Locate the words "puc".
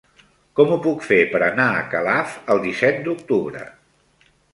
0.85-1.03